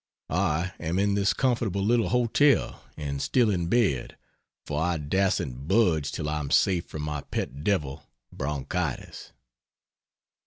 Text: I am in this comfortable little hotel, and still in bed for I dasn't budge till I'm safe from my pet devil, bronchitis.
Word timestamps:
I 0.31 0.73
am 0.79 0.97
in 0.97 1.13
this 1.13 1.31
comfortable 1.31 1.85
little 1.85 2.09
hotel, 2.09 2.83
and 2.97 3.21
still 3.21 3.51
in 3.51 3.67
bed 3.67 4.17
for 4.65 4.81
I 4.81 4.97
dasn't 4.97 5.67
budge 5.67 6.11
till 6.11 6.27
I'm 6.27 6.49
safe 6.49 6.87
from 6.87 7.03
my 7.03 7.21
pet 7.21 7.63
devil, 7.63 8.09
bronchitis. 8.31 9.31